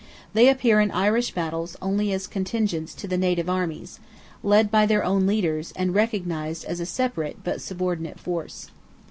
[0.33, 5.27] They appear in Irish battles only as contingents to the native armies—led by their own
[5.27, 8.71] leaders and recognized as a separate, but subordinate force.